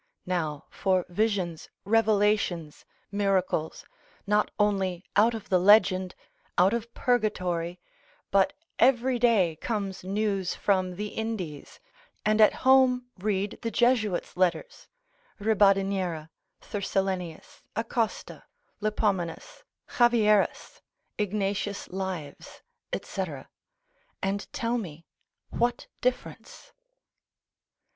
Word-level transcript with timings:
Now 0.25 0.65
for 0.71 1.05
visions, 1.09 1.69
revelations, 1.85 2.85
miracles, 3.11 3.85
not 4.25 4.49
only 4.57 5.03
out 5.15 5.35
of 5.35 5.49
the 5.49 5.59
legend, 5.59 6.15
out 6.57 6.73
of 6.73 6.91
purgatory, 6.95 7.79
but 8.31 8.53
everyday 8.79 9.57
comes 9.57 10.03
news 10.03 10.55
from 10.55 10.95
the 10.95 11.09
Indies, 11.09 11.79
and 12.25 12.41
at 12.41 12.51
home 12.65 13.11
read 13.19 13.59
the 13.61 13.69
Jesuits' 13.69 14.35
Letters, 14.35 14.87
Ribadineira, 15.39 16.31
Thurselinus, 16.61 17.61
Acosta, 17.75 18.45
Lippomanus, 18.81 19.61
Xaverius, 19.87 20.81
Ignatius' 21.19 21.89
Lives, 21.91 22.63
&c., 23.03 23.23
and 24.23 24.51
tell 24.51 24.79
me 24.79 25.05
what 25.51 25.85
difference? 26.01 26.73